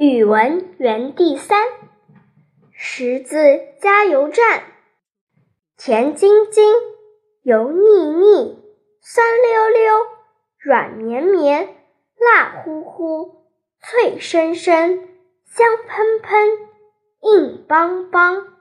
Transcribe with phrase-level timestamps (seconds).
[0.00, 1.66] 语文园地三，
[2.70, 3.36] 识字
[3.80, 4.62] 加油站，
[5.76, 6.72] 甜津津，
[7.42, 8.62] 油腻腻，
[9.00, 10.06] 酸溜溜，
[10.60, 11.74] 软绵绵，
[12.16, 13.48] 辣乎乎，
[13.80, 15.08] 脆生生，
[15.44, 16.48] 香喷喷，
[17.20, 18.57] 硬邦邦。